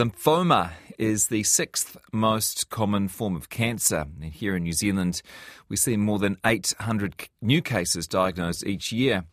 Lymphoma 0.00 0.70
is 0.96 1.26
the 1.26 1.42
sixth 1.42 1.94
most 2.10 2.70
common 2.70 3.06
form 3.06 3.36
of 3.36 3.50
cancer. 3.50 4.06
And 4.22 4.32
here 4.32 4.56
in 4.56 4.62
New 4.62 4.72
Zealand, 4.72 5.20
we 5.68 5.76
see 5.76 5.98
more 5.98 6.18
than 6.18 6.38
800 6.42 7.28
new 7.42 7.60
cases 7.60 8.08
diagnosed 8.08 8.64
each 8.64 8.92
year. 8.92 9.24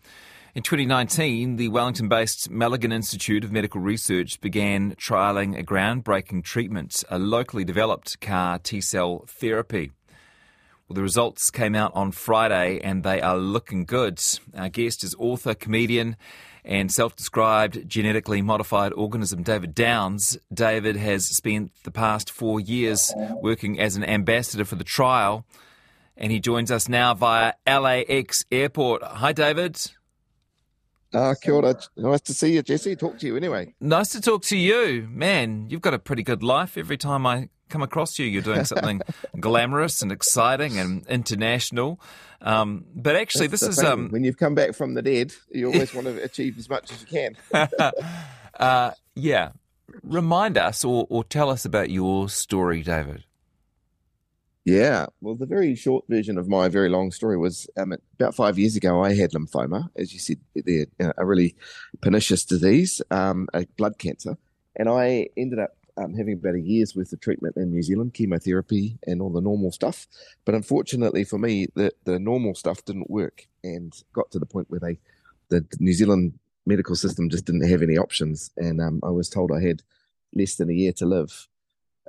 In 0.55 0.63
2019, 0.63 1.55
the 1.55 1.69
Wellington 1.69 2.09
based 2.09 2.51
Malaghan 2.51 2.91
Institute 2.91 3.45
of 3.45 3.51
Medical 3.53 3.79
Research 3.79 4.41
began 4.41 4.93
trialling 4.95 5.57
a 5.57 5.63
groundbreaking 5.63 6.43
treatment, 6.43 7.01
a 7.09 7.17
locally 7.17 7.63
developed 7.63 8.19
CAR 8.19 8.59
T 8.59 8.81
cell 8.81 9.23
therapy. 9.25 9.93
Well, 10.89 10.95
the 10.95 11.01
results 11.01 11.49
came 11.49 11.75
out 11.75 11.93
on 11.95 12.11
Friday 12.11 12.81
and 12.81 13.03
they 13.03 13.21
are 13.21 13.37
looking 13.37 13.85
good. 13.85 14.21
Our 14.53 14.67
guest 14.67 15.01
is 15.03 15.15
author, 15.17 15.53
comedian, 15.53 16.17
and 16.67 16.91
self 16.91 17.15
described 17.15 17.87
genetically 17.87 18.41
modified 18.41 18.91
organism 18.93 19.41
David 19.41 19.73
Downs. 19.73 20.37
David 20.53 20.97
has 20.97 21.25
spent 21.25 21.71
the 21.83 21.91
past 21.91 22.29
four 22.29 22.59
years 22.59 23.13
working 23.41 23.79
as 23.79 23.95
an 23.95 24.03
ambassador 24.03 24.65
for 24.65 24.75
the 24.75 24.83
trial, 24.83 25.45
and 26.17 26.31
he 26.31 26.39
joins 26.39 26.69
us 26.69 26.89
now 26.89 27.13
via 27.13 27.53
LAX 27.65 28.43
Airport. 28.51 29.01
Hi, 29.01 29.31
David. 29.31 29.79
Ah, 31.13 31.29
uh, 31.29 31.35
kia 31.41 31.53
ora. 31.53 31.73
Nice 31.95 32.21
to 32.21 32.33
see 32.33 32.53
you, 32.53 32.61
Jesse. 32.61 32.97
Talk 32.97 33.17
to 33.19 33.25
you 33.25 33.37
anyway. 33.37 33.73
Nice 33.79 34.09
to 34.09 34.19
talk 34.19 34.43
to 34.43 34.57
you. 34.57 35.07
Man, 35.09 35.67
you've 35.69 35.81
got 35.81 35.93
a 35.93 35.99
pretty 35.99 36.21
good 36.21 36.43
life. 36.43 36.77
Every 36.77 36.97
time 36.97 37.25
I 37.25 37.47
come 37.69 37.81
across 37.81 38.17
you, 38.19 38.25
you're 38.25 38.41
doing 38.41 38.65
something 38.65 39.01
glamorous 39.39 40.01
and 40.01 40.11
exciting 40.11 40.77
and 40.77 41.05
international. 41.07 41.99
Um, 42.41 42.85
but 42.93 43.15
actually, 43.15 43.47
That's 43.47 43.61
this 43.61 43.77
is 43.77 43.83
um, 43.83 44.09
when 44.09 44.23
you've 44.23 44.37
come 44.37 44.55
back 44.55 44.73
from 44.73 44.93
the 44.93 45.01
dead, 45.01 45.33
you 45.51 45.67
always 45.73 45.93
want 45.93 46.07
to 46.07 46.21
achieve 46.23 46.57
as 46.57 46.69
much 46.69 46.91
as 46.91 47.01
you 47.01 47.07
can. 47.07 47.37
uh, 48.59 48.91
yeah, 49.15 49.51
remind 50.03 50.57
us 50.57 50.83
or, 50.83 51.07
or 51.09 51.23
tell 51.23 51.49
us 51.49 51.65
about 51.65 51.89
your 51.89 52.29
story, 52.29 52.83
David. 52.83 53.23
Yeah, 54.67 55.05
well, 55.21 55.35
the 55.35 55.45
very 55.45 55.75
short 55.75 56.03
version 56.09 56.37
of 56.37 56.49
my 56.49 56.67
very 56.67 56.89
long 56.89 57.11
story 57.11 57.37
was 57.37 57.69
um, 57.77 57.93
about 58.19 58.35
five 58.35 58.59
years 58.59 58.75
ago. 58.75 59.01
I 59.01 59.15
had 59.15 59.31
lymphoma, 59.31 59.89
as 59.95 60.11
you 60.11 60.19
said, 60.19 60.39
there, 60.55 60.87
a 61.17 61.25
really 61.25 61.55
pernicious 62.01 62.43
disease, 62.43 63.01
um, 63.09 63.47
a 63.53 63.65
blood 63.77 63.97
cancer, 63.97 64.37
and 64.75 64.89
I 64.89 65.29
ended 65.37 65.59
up 65.59 65.76
um, 65.97 66.13
having 66.13 66.33
about 66.33 66.55
a 66.55 66.61
year's 66.61 66.95
worth 66.95 67.11
of 67.13 67.19
treatment 67.19 67.57
in 67.57 67.71
New 67.71 67.83
Zealand, 67.83 68.13
chemotherapy 68.13 68.97
and 69.05 69.21
all 69.21 69.31
the 69.31 69.41
normal 69.41 69.71
stuff. 69.71 70.07
But 70.45 70.55
unfortunately 70.55 71.23
for 71.23 71.37
me, 71.37 71.67
the, 71.75 71.91
the 72.05 72.19
normal 72.19 72.55
stuff 72.55 72.85
didn't 72.85 73.09
work 73.09 73.47
and 73.63 73.93
got 74.13 74.31
to 74.31 74.39
the 74.39 74.45
point 74.45 74.69
where 74.69 74.79
they, 74.79 74.99
the 75.49 75.65
New 75.79 75.93
Zealand 75.93 76.33
medical 76.65 76.95
system 76.95 77.29
just 77.29 77.45
didn't 77.45 77.69
have 77.69 77.81
any 77.81 77.97
options. 77.97 78.51
And 78.57 78.81
um, 78.81 78.99
I 79.03 79.09
was 79.09 79.29
told 79.29 79.51
I 79.51 79.61
had 79.61 79.83
less 80.33 80.55
than 80.55 80.69
a 80.69 80.73
year 80.73 80.93
to 80.93 81.05
live. 81.05 81.47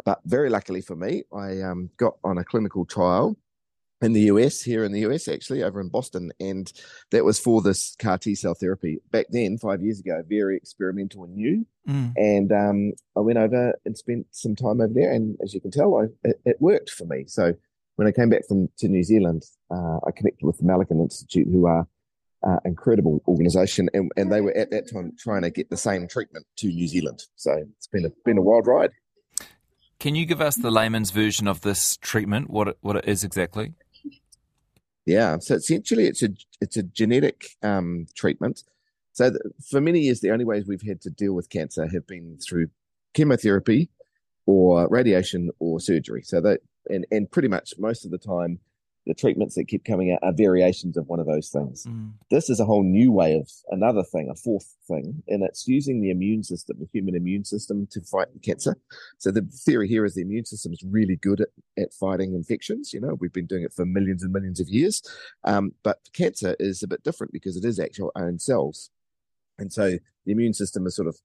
But 0.04 0.20
very 0.24 0.50
luckily 0.50 0.80
for 0.80 0.94
me, 0.94 1.24
I 1.32 1.60
um, 1.62 1.90
got 1.96 2.16
on 2.22 2.38
a 2.38 2.44
clinical 2.44 2.84
trial 2.84 3.36
in 4.00 4.12
the 4.12 4.22
US, 4.22 4.62
here 4.62 4.84
in 4.84 4.92
the 4.92 5.00
US, 5.00 5.28
actually, 5.28 5.62
over 5.62 5.80
in 5.80 5.88
Boston. 5.88 6.30
And 6.40 6.72
that 7.10 7.24
was 7.24 7.38
for 7.38 7.60
this 7.62 7.96
CAR 7.98 8.18
T 8.18 8.34
cell 8.34 8.54
therapy. 8.54 8.98
Back 9.10 9.26
then, 9.30 9.58
five 9.58 9.82
years 9.82 10.00
ago, 10.00 10.22
very 10.28 10.56
experimental 10.56 11.24
and 11.24 11.34
new. 11.34 11.66
Mm. 11.88 12.12
And 12.16 12.52
um, 12.52 12.92
I 13.16 13.20
went 13.20 13.38
over 13.38 13.74
and 13.84 13.96
spent 13.96 14.26
some 14.30 14.54
time 14.54 14.80
over 14.80 14.92
there. 14.92 15.12
And 15.12 15.36
as 15.42 15.54
you 15.54 15.60
can 15.60 15.70
tell, 15.70 15.96
I, 15.96 16.28
it, 16.28 16.40
it, 16.44 16.56
worked 16.60 16.90
for 16.90 17.06
me. 17.06 17.24
So 17.26 17.54
when 17.96 18.06
I 18.06 18.12
came 18.12 18.28
back 18.28 18.46
from 18.46 18.68
to 18.78 18.88
New 18.88 19.02
Zealand, 19.02 19.44
uh, 19.70 19.98
I 20.06 20.10
connected 20.14 20.46
with 20.46 20.58
the 20.58 20.64
Malaghan 20.64 21.00
Institute, 21.00 21.48
who 21.50 21.66
are 21.66 21.86
uh, 22.46 22.58
incredible 22.64 23.22
organization. 23.26 23.88
And, 23.94 24.12
and 24.16 24.30
they 24.30 24.40
were 24.40 24.56
at 24.56 24.70
that 24.70 24.90
time 24.92 25.12
trying 25.18 25.42
to 25.42 25.50
get 25.50 25.70
the 25.70 25.76
same 25.76 26.06
treatment 26.06 26.46
to 26.58 26.68
New 26.68 26.86
Zealand. 26.86 27.24
So 27.36 27.52
it's 27.76 27.88
been 27.88 28.04
a, 28.04 28.10
been 28.24 28.38
a 28.38 28.42
wild 28.42 28.66
ride. 28.66 28.90
Can 29.98 30.14
you 30.14 30.26
give 30.26 30.40
us 30.40 30.54
the 30.54 30.70
layman's 30.70 31.10
version 31.10 31.48
of 31.48 31.62
this 31.62 31.96
treatment, 31.96 32.50
what 32.50 32.68
it, 32.68 32.78
what 32.82 32.94
it 32.94 33.04
is 33.08 33.24
exactly? 33.24 33.72
Yeah, 35.08 35.38
so 35.38 35.54
essentially, 35.54 36.06
it's 36.06 36.22
a 36.22 36.28
it's 36.60 36.76
a 36.76 36.82
genetic 36.82 37.56
um, 37.62 38.08
treatment. 38.14 38.62
So 39.14 39.32
for 39.70 39.80
many 39.80 40.00
years, 40.00 40.20
the 40.20 40.30
only 40.30 40.44
ways 40.44 40.66
we've 40.66 40.82
had 40.82 41.00
to 41.00 41.10
deal 41.10 41.32
with 41.32 41.48
cancer 41.48 41.86
have 41.86 42.06
been 42.06 42.36
through 42.46 42.68
chemotherapy, 43.14 43.88
or 44.44 44.86
radiation, 44.90 45.50
or 45.60 45.80
surgery. 45.80 46.20
So 46.22 46.42
that 46.42 46.60
and 46.90 47.06
and 47.10 47.30
pretty 47.30 47.48
much 47.48 47.72
most 47.78 48.04
of 48.04 48.10
the 48.10 48.18
time, 48.18 48.58
the 49.06 49.14
treatments 49.14 49.54
that 49.54 49.68
keep 49.68 49.84
coming 49.84 50.12
out 50.12 50.18
are 50.22 50.32
variations 50.32 50.96
of 50.96 51.06
one 51.08 51.18
of 51.18 51.26
those 51.26 51.48
things. 51.48 51.86
Mm. 51.86 52.12
This 52.30 52.50
is 52.50 52.60
a 52.60 52.64
whole 52.64 52.82
new 52.82 53.10
way 53.10 53.34
of 53.34 53.50
another 53.70 54.02
thing, 54.02 54.28
a 54.30 54.34
fourth 54.34 54.76
thing, 54.86 55.22
and 55.28 55.42
it's 55.42 55.66
using 55.66 56.00
the 56.00 56.10
immune 56.10 56.42
system, 56.42 56.76
the 56.78 56.88
human 56.92 57.14
immune 57.14 57.44
system, 57.44 57.86
to 57.90 58.02
fight 58.02 58.28
cancer. 58.42 58.76
So 59.16 59.30
the 59.30 59.42
theory 59.42 59.88
here 59.88 60.04
is 60.04 60.14
the 60.14 60.22
immune 60.22 60.44
system 60.44 60.72
is 60.72 60.84
really 60.84 61.16
good 61.16 61.40
at, 61.40 61.48
at 61.78 61.94
fighting 61.94 62.34
infections. 62.34 62.92
You 62.92 63.00
know, 63.00 63.16
we've 63.18 63.32
been 63.32 63.46
doing 63.46 63.62
it 63.62 63.72
for 63.72 63.86
millions 63.86 64.22
and 64.22 64.32
millions 64.32 64.60
of 64.60 64.68
years, 64.68 65.02
um, 65.44 65.72
but 65.82 65.98
cancer 66.12 66.54
is 66.60 66.82
a 66.82 66.88
bit 66.88 67.02
different 67.02 67.32
because 67.32 67.56
it 67.56 67.64
is 67.64 67.80
actual 67.80 68.12
own 68.14 68.38
cells, 68.38 68.90
and 69.58 69.72
so 69.72 69.98
the 70.26 70.32
immune 70.32 70.54
system 70.54 70.86
is 70.86 70.94
sort 70.94 71.08
of 71.08 71.16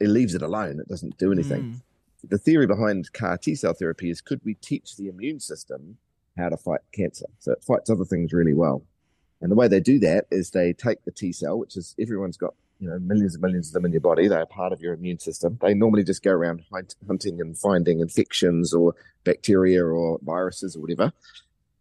it 0.00 0.08
leaves 0.08 0.34
it 0.34 0.42
alone; 0.42 0.80
it 0.80 0.88
doesn't 0.88 1.18
do 1.18 1.30
anything. 1.30 1.62
Mm. 1.62 1.82
The 2.30 2.38
theory 2.38 2.66
behind 2.66 3.12
CAR 3.12 3.38
T 3.38 3.54
cell 3.54 3.74
therapy 3.74 4.10
is 4.10 4.20
could 4.20 4.40
we 4.44 4.54
teach 4.54 4.96
the 4.96 5.06
immune 5.06 5.38
system 5.38 5.98
how 6.38 6.48
to 6.48 6.56
fight 6.56 6.80
cancer. 6.92 7.26
So 7.38 7.52
it 7.52 7.64
fights 7.64 7.90
other 7.90 8.04
things 8.04 8.32
really 8.32 8.54
well. 8.54 8.82
And 9.40 9.50
the 9.50 9.56
way 9.56 9.68
they 9.68 9.80
do 9.80 9.98
that 10.00 10.26
is 10.30 10.50
they 10.50 10.72
take 10.72 11.04
the 11.04 11.12
T 11.12 11.32
cell, 11.32 11.58
which 11.58 11.76
is 11.76 11.94
everyone's 12.00 12.36
got, 12.36 12.54
you 12.80 12.88
know, 12.88 12.98
millions 12.98 13.34
and 13.34 13.42
millions 13.42 13.68
of 13.68 13.74
them 13.74 13.84
in 13.84 13.92
your 13.92 14.00
body. 14.00 14.28
They're 14.28 14.46
part 14.46 14.72
of 14.72 14.80
your 14.80 14.94
immune 14.94 15.18
system. 15.18 15.58
They 15.60 15.74
normally 15.74 16.04
just 16.04 16.22
go 16.22 16.32
around 16.32 16.64
hunting 17.06 17.40
and 17.40 17.56
finding 17.56 18.00
infections 18.00 18.72
or 18.72 18.94
bacteria 19.24 19.84
or 19.84 20.18
viruses 20.22 20.76
or 20.76 20.80
whatever. 20.80 21.12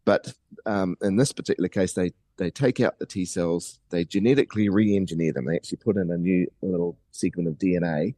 But 0.05 0.33
um, 0.65 0.97
in 1.01 1.17
this 1.17 1.31
particular 1.31 1.69
case, 1.69 1.93
they 1.93 2.13
they 2.37 2.51
take 2.51 2.79
out 2.79 2.99
the 2.99 3.05
T 3.05 3.25
cells, 3.25 3.79
they 3.89 4.05
genetically 4.05 4.69
re-engineer 4.69 5.33
them. 5.33 5.45
They 5.45 5.55
actually 5.55 5.79
put 5.79 5.97
in 5.97 6.11
a 6.11 6.17
new 6.17 6.47
little 6.61 6.95
segment 7.11 7.49
of 7.49 7.55
DNA 7.55 8.13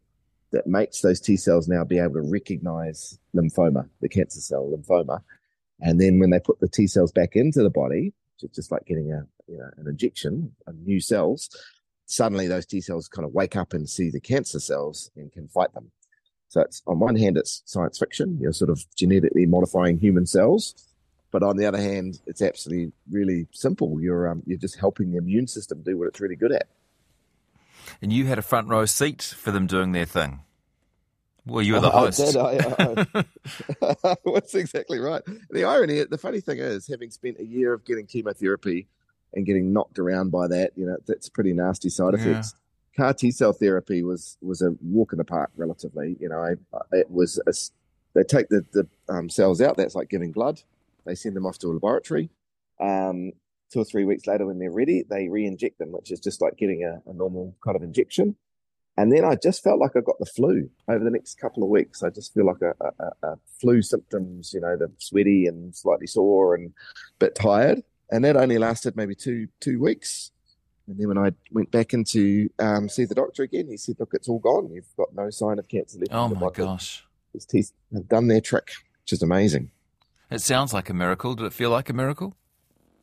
that 0.51 0.67
makes 0.67 1.01
those 1.01 1.21
T 1.21 1.37
cells 1.37 1.67
now 1.67 1.83
be 1.83 1.99
able 1.99 2.15
to 2.15 2.21
recognize 2.21 3.17
lymphoma, 3.33 3.87
the 4.01 4.09
cancer 4.09 4.41
cell 4.41 4.69
lymphoma, 4.75 5.21
and 5.81 5.99
then 5.99 6.19
when 6.19 6.29
they 6.29 6.39
put 6.39 6.59
the 6.59 6.67
T 6.67 6.87
cells 6.87 7.11
back 7.11 7.35
into 7.35 7.63
the 7.63 7.69
body, 7.69 8.13
just 8.53 8.71
like 8.71 8.85
getting 8.85 9.11
a 9.11 9.25
you 9.47 9.57
know 9.57 9.69
an 9.77 9.87
injection 9.87 10.55
of 10.67 10.75
new 10.79 10.99
cells, 10.99 11.49
suddenly 12.05 12.47
those 12.47 12.65
T 12.65 12.81
cells 12.81 13.07
kind 13.07 13.25
of 13.25 13.33
wake 13.33 13.55
up 13.55 13.73
and 13.73 13.89
see 13.89 14.09
the 14.09 14.19
cancer 14.19 14.59
cells 14.59 15.11
and 15.15 15.31
can 15.31 15.47
fight 15.47 15.73
them. 15.73 15.91
So 16.49 16.61
it's 16.61 16.81
on 16.87 16.99
one 16.99 17.15
hand 17.15 17.37
it's 17.37 17.61
science 17.65 17.99
fiction, 17.99 18.37
you're 18.41 18.53
sort 18.53 18.69
of 18.69 18.83
genetically 18.95 19.45
modifying 19.45 19.99
human 19.99 20.25
cells, 20.25 20.89
but 21.31 21.43
on 21.43 21.57
the 21.57 21.65
other 21.65 21.77
hand, 21.77 22.19
it's 22.25 22.41
absolutely 22.41 22.91
really 23.09 23.47
simple. 23.51 24.01
You're 24.01 24.29
um, 24.29 24.43
you're 24.45 24.57
just 24.57 24.79
helping 24.79 25.11
the 25.11 25.17
immune 25.17 25.47
system 25.47 25.83
do 25.83 25.97
what 25.97 26.07
it's 26.07 26.19
really 26.19 26.35
good 26.35 26.51
at. 26.51 26.67
And 28.01 28.11
you 28.11 28.25
had 28.25 28.39
a 28.39 28.43
front 28.43 28.67
row 28.67 28.85
seat 28.85 29.21
for 29.21 29.51
them 29.51 29.67
doing 29.67 29.91
their 29.91 30.05
thing. 30.05 30.41
Well, 31.45 31.63
you 31.63 31.73
were 31.73 31.79
the 31.79 31.89
host. 31.89 32.19
I 32.35 32.57
did. 32.57 32.65
I, 32.79 33.05
I, 33.81 34.15
that's 34.33 34.55
exactly 34.55 34.99
right. 34.99 35.21
The 35.49 35.63
irony, 35.63 36.03
the 36.03 36.17
funny 36.17 36.41
thing 36.41 36.59
is, 36.59 36.87
having 36.87 37.11
spent 37.11 37.39
a 37.39 37.45
year 37.45 37.73
of 37.73 37.85
getting 37.85 38.05
chemotherapy 38.05 38.87
and 39.33 39.45
getting 39.45 39.73
knocked 39.73 39.99
around 39.99 40.31
by 40.31 40.47
that, 40.47 40.71
you 40.75 40.85
know, 40.85 40.97
that's 41.07 41.29
pretty 41.29 41.53
nasty 41.53 41.89
side 41.89 42.13
effects. 42.13 42.53
Yeah. 42.53 43.03
CAR 43.03 43.13
T 43.13 43.31
cell 43.31 43.53
therapy 43.53 44.03
was 44.03 44.37
was 44.41 44.61
a 44.61 44.75
walk 44.81 45.13
in 45.13 45.17
the 45.17 45.25
park, 45.25 45.51
relatively. 45.55 46.17
You 46.19 46.29
know, 46.29 46.43
I, 46.43 46.77
it 46.91 47.09
was 47.09 47.39
a, 47.47 47.53
they 48.13 48.23
take 48.23 48.49
the 48.49 48.65
the 48.73 48.87
um, 49.07 49.29
cells 49.29 49.61
out. 49.61 49.77
That's 49.77 49.95
like 49.95 50.09
giving 50.09 50.31
blood. 50.31 50.61
They 51.05 51.15
send 51.15 51.35
them 51.35 51.45
off 51.45 51.57
to 51.59 51.67
a 51.67 51.73
laboratory. 51.73 52.29
Um, 52.79 53.31
two 53.71 53.79
or 53.79 53.85
three 53.85 54.05
weeks 54.05 54.27
later, 54.27 54.45
when 54.45 54.59
they're 54.59 54.71
ready, 54.71 55.03
they 55.09 55.29
re-inject 55.29 55.79
them, 55.79 55.91
which 55.91 56.11
is 56.11 56.19
just 56.19 56.41
like 56.41 56.57
getting 56.57 56.83
a, 56.83 57.01
a 57.09 57.13
normal 57.13 57.55
kind 57.63 57.75
of 57.75 57.83
injection. 57.83 58.35
And 58.99 59.13
then 59.13 59.23
I 59.23 59.35
just 59.35 59.63
felt 59.63 59.79
like 59.79 59.95
I 59.95 60.01
got 60.01 60.19
the 60.19 60.25
flu 60.25 60.69
over 60.89 61.01
the 61.01 61.09
next 61.09 61.39
couple 61.39 61.63
of 61.63 61.69
weeks. 61.69 62.03
I 62.03 62.09
just 62.09 62.33
feel 62.33 62.45
like 62.45 62.61
a, 62.61 62.73
a, 62.99 63.27
a 63.29 63.37
flu 63.61 63.81
symptoms, 63.81 64.51
you 64.53 64.59
know, 64.59 64.75
the 64.75 64.91
sweaty 64.97 65.47
and 65.47 65.73
slightly 65.73 66.05
sore 66.05 66.53
and 66.53 66.67
a 66.67 67.17
bit 67.17 67.33
tired. 67.33 67.81
And 68.11 68.25
that 68.25 68.35
only 68.35 68.57
lasted 68.57 68.97
maybe 68.97 69.15
two 69.15 69.47
two 69.61 69.79
weeks. 69.79 70.31
And 70.85 70.99
then 70.99 71.07
when 71.07 71.17
I 71.17 71.31
went 71.49 71.71
back 71.71 71.93
in 71.93 72.03
to 72.05 72.49
um, 72.59 72.89
see 72.89 73.05
the 73.05 73.15
doctor 73.15 73.41
again, 73.41 73.67
he 73.69 73.77
said, 73.77 73.95
"Look, 73.99 74.13
it's 74.13 74.27
all 74.27 74.39
gone. 74.39 74.69
You've 74.69 74.93
got 74.97 75.15
no 75.15 75.29
sign 75.29 75.59
of 75.59 75.69
cancer 75.69 75.99
left." 75.99 76.11
Oh 76.11 76.27
my 76.27 76.49
gosh! 76.49 77.05
His 77.31 77.45
teeth 77.45 77.71
have 77.93 78.09
done 78.09 78.27
their 78.27 78.41
trick, 78.41 78.69
which 79.03 79.13
is 79.13 79.23
amazing. 79.23 79.71
It 80.29 80.41
sounds 80.41 80.73
like 80.73 80.89
a 80.89 80.93
miracle. 80.93 81.35
Did 81.35 81.45
it 81.45 81.53
feel 81.53 81.69
like 81.69 81.89
a 81.89 81.93
miracle? 81.93 82.35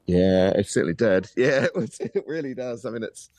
Yeah, 0.05 0.51
it 0.51 0.69
certainly 0.69 0.93
did. 0.93 1.31
Yeah, 1.37 1.65
it, 1.65 1.75
was, 1.75 1.99
it 2.01 2.25
really 2.27 2.55
does. 2.55 2.85
I 2.85 2.91
mean, 2.91 3.03
it's 3.03 3.31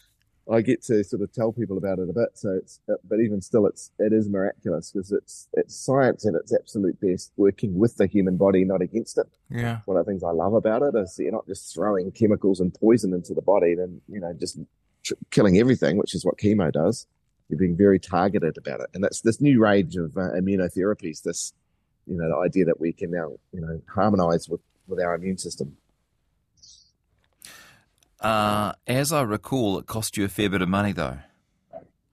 I 0.52 0.62
get 0.62 0.82
to 0.84 1.04
sort 1.04 1.22
of 1.22 1.32
tell 1.34 1.52
people 1.52 1.78
about 1.78 2.00
it 2.00 2.10
a 2.10 2.14
bit. 2.14 2.30
So 2.36 2.52
it's, 2.52 2.80
uh, 2.90 2.96
but 3.08 3.20
even 3.20 3.42
still, 3.42 3.66
it's 3.66 3.92
it 4.00 4.14
is 4.14 4.30
miraculous 4.30 4.92
because 4.92 5.12
it's 5.12 5.48
it's 5.54 5.76
science 5.76 6.26
at 6.26 6.36
its 6.36 6.54
absolute 6.54 7.00
best, 7.02 7.32
working 7.36 7.78
with 7.78 7.98
the 7.98 8.08
human 8.08 8.38
body, 8.38 8.64
not 8.64 8.82
against 8.82 9.18
it. 9.18 9.28
Yeah. 9.50 9.80
One 9.86 9.98
of 9.98 10.06
the 10.06 10.10
things 10.10 10.24
I 10.24 10.32
love 10.32 10.54
about 10.54 10.84
it 10.84 10.96
is 10.96 11.18
you're 11.20 11.32
not 11.32 11.48
just 11.48 11.74
throwing 11.74 12.12
chemicals 12.12 12.60
and 12.60 12.74
poison 12.74 13.14
into 13.14 13.34
the 13.34 13.42
body, 13.42 13.76
then 13.76 14.02
you 14.08 14.20
know 14.20 14.34
just 14.34 14.58
tr- 15.04 15.16
killing 15.32 15.58
everything, 15.58 15.98
which 15.98 16.16
is 16.16 16.26
what 16.26 16.38
chemo 16.38 16.72
does. 16.72 17.08
You're 17.50 17.60
being 17.60 17.78
very 17.78 18.00
targeted 18.00 18.58
about 18.58 18.82
it, 18.82 18.88
and 18.94 19.04
that's 19.04 19.22
this 19.22 19.42
new 19.42 19.62
range 19.62 19.96
of 19.96 20.18
uh, 20.18 20.32
immunotherapies. 20.32 21.24
This, 21.24 21.54
you 22.06 22.18
know, 22.18 22.30
the 22.30 22.38
idea 22.38 22.66
that 22.66 22.80
we 22.80 22.94
can 22.94 23.12
now, 23.12 23.34
you 23.52 23.62
know, 23.62 23.82
harmonize 23.88 24.48
with 24.48 24.62
with 24.88 25.02
our 25.02 25.16
immune 25.16 25.38
system. 25.38 25.76
Uh, 28.20 28.74
as 28.88 29.12
I 29.12 29.22
recall, 29.22 29.78
it 29.80 29.86
cost 29.86 30.18
you 30.18 30.26
a 30.26 30.28
fair 30.28 30.50
bit 30.50 30.62
of 30.62 30.70
money, 30.70 30.92
though. 30.92 31.20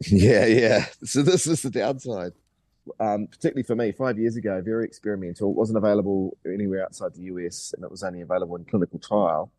Yeah, 0.06 0.44
yeah. 0.44 0.86
So 1.04 1.22
this 1.22 1.46
is 1.46 1.62
the 1.62 1.70
downside. 1.70 2.32
Um, 3.00 3.26
particularly 3.26 3.62
for 3.62 3.74
me, 3.74 3.92
five 3.92 4.18
years 4.18 4.36
ago, 4.36 4.60
very 4.62 4.84
experimental. 4.84 5.50
It 5.50 5.56
wasn't 5.56 5.78
available 5.78 6.36
anywhere 6.44 6.84
outside 6.84 7.14
the 7.14 7.22
US, 7.22 7.72
and 7.74 7.84
it 7.84 7.90
was 7.90 8.02
only 8.02 8.20
available 8.20 8.56
in 8.56 8.64
clinical 8.64 8.98
trial. 8.98 9.50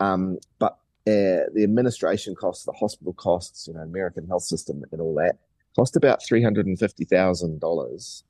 Um, 0.00 0.38
but 0.58 0.78
uh, 1.06 1.52
the 1.52 1.64
administration 1.64 2.34
costs, 2.34 2.64
the 2.64 2.72
hospital 2.72 3.12
costs, 3.12 3.68
you 3.68 3.74
know, 3.74 3.80
American 3.80 4.26
health 4.26 4.44
system, 4.44 4.82
and 4.90 5.00
all 5.02 5.14
that 5.16 5.36
cost 5.76 5.96
about 5.96 6.22
three 6.24 6.42
hundred 6.42 6.66
and 6.66 6.78
fifty 6.78 7.04
thousand 7.04 7.60
dollars, 7.60 8.24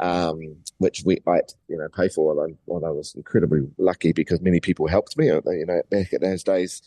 um, 0.00 0.56
which 0.78 1.02
we 1.04 1.18
I 1.26 1.40
you 1.68 1.76
know 1.76 1.88
pay 1.88 2.08
for. 2.08 2.44
And 2.44 2.56
well, 2.66 2.84
I 2.84 2.90
was 2.90 3.14
incredibly 3.14 3.68
lucky 3.78 4.12
because 4.12 4.40
many 4.40 4.60
people 4.60 4.86
helped 4.86 5.16
me. 5.16 5.26
You 5.26 5.66
know, 5.66 5.82
back 5.90 6.12
at 6.12 6.20
those 6.20 6.42
days, 6.42 6.82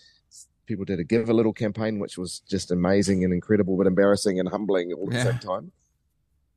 people 0.66 0.86
did 0.86 1.00
a 1.00 1.04
give 1.04 1.30
a 1.30 1.34
little 1.34 1.54
campaign, 1.54 2.00
which 2.00 2.18
was 2.18 2.40
just 2.48 2.72
amazing 2.72 3.24
and 3.24 3.34
incredible, 3.34 3.78
but 3.78 3.88
embarrassing 3.88 4.40
and 4.40 4.50
humbling 4.50 4.94
all 4.94 5.08
at 5.08 5.14
yeah. 5.14 5.24
the 5.24 5.32
same 5.32 5.40
time. 5.40 5.72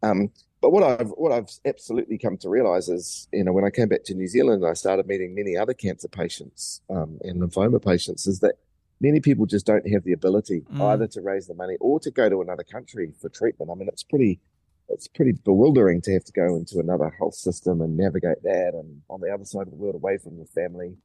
Um, 0.02 0.30
but 0.60 0.70
what 0.70 0.82
I've 0.82 1.10
what 1.10 1.32
I've 1.32 1.50
absolutely 1.64 2.18
come 2.18 2.36
to 2.38 2.48
realize 2.48 2.88
is, 2.88 3.28
you 3.32 3.44
know, 3.44 3.52
when 3.52 3.64
I 3.64 3.70
came 3.70 3.88
back 3.88 4.04
to 4.04 4.14
New 4.14 4.28
Zealand, 4.28 4.64
I 4.64 4.74
started 4.74 5.06
meeting 5.06 5.34
many 5.34 5.56
other 5.56 5.74
cancer 5.74 6.08
patients 6.08 6.80
um, 6.88 7.18
and 7.22 7.40
lymphoma 7.40 7.84
patients. 7.84 8.26
Is 8.26 8.40
that 8.40 8.54
many 9.00 9.20
people 9.20 9.44
just 9.44 9.66
don't 9.66 9.86
have 9.90 10.04
the 10.04 10.12
ability 10.12 10.62
mm. 10.72 10.80
either 10.80 11.06
to 11.08 11.20
raise 11.20 11.46
the 11.46 11.54
money 11.54 11.76
or 11.80 12.00
to 12.00 12.10
go 12.10 12.30
to 12.30 12.40
another 12.40 12.62
country 12.62 13.12
for 13.20 13.28
treatment. 13.28 13.70
I 13.70 13.74
mean, 13.74 13.88
it's 13.88 14.02
pretty 14.02 14.40
it's 14.88 15.08
pretty 15.08 15.32
bewildering 15.32 16.00
to 16.02 16.12
have 16.12 16.24
to 16.24 16.32
go 16.32 16.56
into 16.56 16.78
another 16.78 17.10
health 17.18 17.34
system 17.34 17.80
and 17.80 17.96
navigate 17.96 18.42
that 18.42 18.72
and 18.74 19.02
on 19.08 19.20
the 19.20 19.32
other 19.32 19.44
side 19.44 19.66
of 19.66 19.70
the 19.70 19.76
world 19.76 19.94
away 19.94 20.18
from 20.18 20.36
your 20.36 20.46
family. 20.46 20.96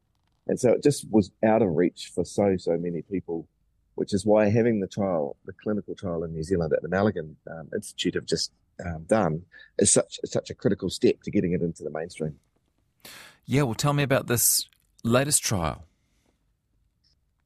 And 0.48 0.60
so 0.60 0.72
it 0.72 0.84
just 0.84 1.10
was 1.10 1.32
out 1.44 1.62
of 1.62 1.70
reach 1.70 2.12
for 2.14 2.26
so, 2.26 2.58
so 2.58 2.78
many 2.78 3.02
people, 3.04 3.48
which 3.96 4.14
is 4.14 4.26
why 4.26 4.50
having 4.50 4.80
the 4.80 4.88
trial, 4.88 5.38
the 5.46 5.54
clinical 5.54 5.96
trial 5.96 6.24
in 6.24 6.34
New 6.34 6.44
Zealand 6.44 6.74
at 6.74 6.82
the 6.82 6.90
Malaghan 6.90 7.36
um, 7.50 7.70
Institute 7.74 8.16
have 8.16 8.26
just 8.26 8.52
um, 8.86 9.06
done 9.08 9.44
is 9.78 9.92
such, 9.92 10.20
such 10.26 10.50
a 10.50 10.56
critical 10.56 10.90
step 10.90 11.22
to 11.24 11.32
getting 11.32 11.54
it 11.54 11.62
into 11.62 11.84
the 11.84 11.92
mainstream. 11.92 12.40
Yeah, 13.46 13.64
well, 13.64 13.76
tell 13.76 13.94
me 13.94 14.04
about 14.04 14.28
this 14.28 14.68
latest 15.04 15.44
trial. 15.44 15.86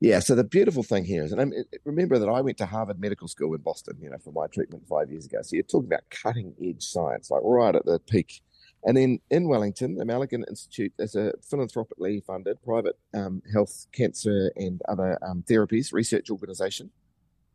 Yeah, 0.04 0.20
so 0.20 0.36
the 0.36 0.44
beautiful 0.44 0.84
thing 0.84 1.06
here 1.06 1.24
is, 1.24 1.32
and 1.32 1.40
I 1.40 1.78
remember 1.86 2.20
that 2.20 2.28
I 2.28 2.42
went 2.42 2.58
to 2.58 2.66
Harvard 2.66 3.00
Medical 3.00 3.30
School 3.30 3.56
in 3.56 3.62
Boston, 3.62 3.96
you 4.02 4.10
know, 4.10 4.18
for 4.18 4.34
my 4.34 4.48
treatment 4.48 4.86
five 4.86 5.10
years 5.10 5.26
ago. 5.26 5.40
So 5.42 5.56
you're 5.56 5.64
talking 5.64 5.88
about 5.88 6.02
cutting 6.10 6.54
edge 6.62 6.84
science, 6.84 7.32
like 7.32 7.40
right 7.42 7.74
at 7.74 7.86
the 7.86 8.00
peak. 8.00 8.42
And 8.84 8.98
then 8.98 9.20
in 9.30 9.48
Wellington, 9.48 9.96
the 9.96 10.04
Malaghan 10.04 10.46
Institute 10.50 10.92
is 11.00 11.16
a 11.16 11.32
philanthropically 11.50 12.22
funded 12.28 12.62
private 12.64 13.00
um, 13.14 13.42
health, 13.54 13.88
cancer, 13.94 14.52
and 14.58 14.82
other 14.90 15.18
um, 15.26 15.42
therapies 15.50 15.94
research 15.94 16.30
organization. 16.30 16.90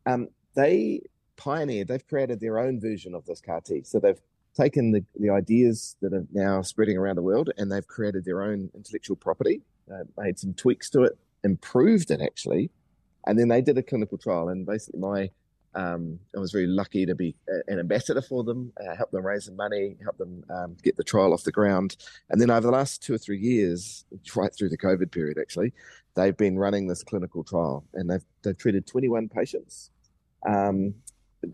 Um, 0.06 0.29
they 0.55 1.03
pioneered, 1.37 1.89
they've 1.89 2.09
created 2.09 2.41
their 2.41 2.59
own 2.59 2.81
version 2.81 3.15
of 3.15 3.27
this 3.27 3.43
CAR 3.43 3.61
T. 3.61 3.83
So 3.85 4.00
they've 4.00 4.23
taken 4.56 4.93
the, 4.93 5.05
the 5.21 5.29
ideas 5.29 5.97
that 6.00 6.15
are 6.15 6.25
now 6.33 6.62
spreading 6.62 6.97
around 6.97 7.17
the 7.17 7.23
world 7.23 7.50
and 7.59 7.71
they've 7.71 7.87
created 7.87 8.25
their 8.25 8.43
own 8.43 8.71
intellectual 8.75 9.17
property, 9.17 9.61
uh, 9.93 10.05
made 10.17 10.39
some 10.39 10.55
tweaks 10.55 10.89
to 10.89 11.03
it, 11.03 11.19
improved 11.49 12.11
it 12.11 12.21
actually. 12.21 12.71
And 13.27 13.39
then 13.39 13.49
they 13.49 13.61
did 13.61 13.77
a 13.79 13.83
clinical 13.83 14.19
trial. 14.19 14.49
And 14.49 14.65
basically, 14.65 15.00
my 15.00 15.31
um, 15.75 16.19
I 16.37 16.41
was 16.41 16.50
very 16.50 16.67
lucky 16.67 17.06
to 17.06 17.15
be 17.15 17.37
an 17.69 17.79
ambassador 17.79 18.23
for 18.23 18.43
them, 18.43 18.73
uh, 18.81 18.97
help 18.97 19.11
them 19.11 19.25
raise 19.25 19.45
some 19.45 19.56
money, 19.56 19.97
help 20.03 20.17
them 20.17 20.43
um, 20.50 20.77
get 20.83 20.97
the 20.97 21.05
trial 21.05 21.33
off 21.33 21.45
the 21.45 21.53
ground. 21.53 21.97
And 22.31 22.41
then 22.41 22.50
over 22.50 22.67
the 22.67 22.73
last 22.73 23.03
two 23.03 23.15
or 23.15 23.19
three 23.19 23.39
years, 23.39 24.05
right 24.35 24.53
through 24.53 24.71
the 24.71 24.79
COVID 24.79 25.12
period, 25.12 25.39
actually, 25.39 25.73
they've 26.15 26.37
been 26.37 26.59
running 26.59 26.89
this 26.89 27.05
clinical 27.05 27.45
trial, 27.45 27.85
and 27.95 28.11
they've 28.11 28.25
they've 28.43 28.56
treated 28.56 28.87
21 28.87 29.29
patients. 29.29 29.91
Um, 30.49 30.95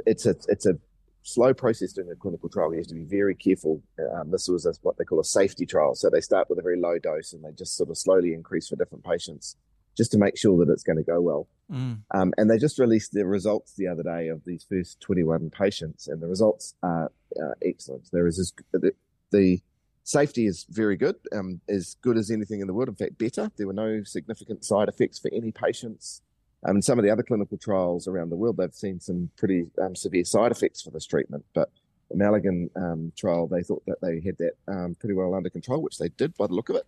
it's 0.07 0.27
a 0.27 0.37
it's 0.49 0.67
a 0.67 0.79
slow 1.23 1.53
process 1.53 1.93
doing 1.93 2.11
a 2.11 2.17
clinical 2.17 2.49
trial. 2.49 2.73
You 2.73 2.79
have 2.79 2.87
to 2.89 2.95
be 2.95 3.05
very 3.05 3.35
careful. 3.35 3.83
Um, 4.15 4.31
this 4.31 4.49
was 4.49 4.65
a, 4.65 4.75
what 4.83 4.97
they 4.97 5.05
call 5.05 5.21
a 5.21 5.25
safety 5.25 5.67
trial. 5.67 5.95
So 5.95 6.09
they 6.09 6.21
start 6.21 6.49
with 6.49 6.59
a 6.59 6.63
very 6.63 6.79
low 6.79 6.99
dose 6.99 7.33
and 7.33 7.43
they 7.45 7.53
just 7.53 7.77
sort 7.77 7.91
of 7.91 7.99
slowly 7.99 8.35
increase 8.35 8.69
for 8.69 8.77
different 8.77 9.05
patients 9.05 9.57
just 9.97 10.11
to 10.13 10.19
make 10.19 10.37
sure 10.37 10.65
that 10.65 10.73
it's 10.73 10.83
going 10.83 10.99
to 10.99 11.05
go 11.05 11.21
well. 11.21 11.47
Mm. 11.71 12.01
Um, 12.13 12.35
and 12.37 12.51
they 12.51 12.59
just 12.59 12.79
released 12.79 13.13
the 13.13 13.25
results 13.25 13.75
the 13.75 13.89
other 13.89 14.03
day 14.03 14.29
of 14.29 14.43
these 14.45 14.67
first 14.69 15.01
21 15.01 15.51
patients, 15.51 16.09
and 16.09 16.21
the 16.21 16.29
results 16.29 16.75
are 16.83 17.11
uh, 17.41 17.55
excellent. 17.65 18.11
There 18.13 18.27
is 18.27 18.53
the, 18.73 18.93
the, 19.31 19.61
safety 20.07 20.47
is 20.47 20.67
very 20.69 20.97
good, 20.97 21.17
um, 21.33 21.61
as 21.69 21.97
good 22.03 22.19
as 22.19 22.31
anything 22.31 22.61
in 22.61 22.67
the 22.67 22.75
world. 22.75 22.89
In 22.89 22.95
fact, 22.95 23.19
better. 23.19 23.51
There 23.57 23.67
were 23.67 23.73
no 23.73 24.03
significant 24.05 24.65
side 24.65 24.89
effects 24.89 25.19
for 25.19 25.31
any 25.33 25.51
patients. 25.51 26.21
Um, 26.67 26.77
in 26.77 26.83
some 26.83 26.99
of 26.99 27.05
the 27.05 27.11
other 27.11 27.23
clinical 27.23 27.59
trials 27.59 28.07
around 28.07 28.31
the 28.31 28.37
world, 28.37 28.59
they've 28.59 28.75
seen 28.75 29.01
some 29.01 29.31
pretty 29.37 29.67
um, 29.83 29.97
severe 29.97 30.25
side 30.25 30.53
effects 30.53 30.83
for 30.83 30.91
this 30.91 31.07
treatment. 31.07 31.45
But 31.55 31.71
the 32.11 32.17
Malaghan 32.17 32.69
um, 32.77 33.13
trial, 33.17 33.47
they 33.47 33.63
thought 33.63 33.83
that 33.87 34.01
they 34.03 34.21
had 34.21 34.37
that 34.39 34.53
um, 34.69 34.95
pretty 34.99 35.15
well 35.15 35.35
under 35.35 35.51
control, 35.51 35.83
which 35.83 35.99
they 35.99 36.09
did 36.11 36.37
by 36.37 36.47
the 36.47 36.55
look 36.55 36.69
of 36.69 36.77
it. 36.77 36.87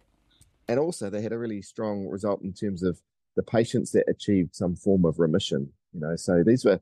And 0.68 0.80
also, 0.80 1.10
they 1.10 1.22
had 1.22 1.32
a 1.32 1.38
really 1.38 1.62
strong 1.62 2.08
result 2.08 2.42
in 2.42 2.52
terms 2.52 2.82
of 2.82 3.00
the 3.36 3.42
patients 3.42 3.92
that 3.92 4.08
achieved 4.08 4.54
some 4.54 4.74
form 4.74 5.04
of 5.04 5.18
remission. 5.18 5.72
You 5.92 6.00
know, 6.00 6.16
so 6.16 6.42
these 6.44 6.64
were, 6.64 6.80